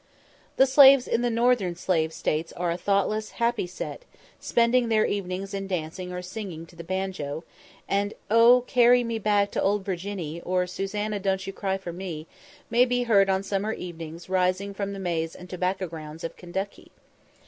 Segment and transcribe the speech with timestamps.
[0.57, 4.01] The slaves in the northern slave States are a thoughtless, happy set,
[4.39, 7.43] spending their evenings in dancing or singing to the banjo;
[7.87, 12.25] and 'Oh, carry me back to Old Virginny,' or 'Susannah, don't you cry for me,'
[12.71, 16.89] may be heard on summer evenings rising from the maize and tobacco grounds of Kentucky.